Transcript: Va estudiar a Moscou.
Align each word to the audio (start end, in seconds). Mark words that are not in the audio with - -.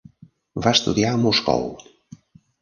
Va 0.67 0.73
estudiar 0.77 1.11
a 1.11 1.19
Moscou. 1.27 1.69